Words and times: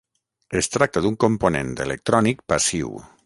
Es 0.61 0.69
tracta 0.75 1.03
d'un 1.05 1.19
component 1.25 1.71
electrònic 1.87 2.43
passiu. 2.55 2.95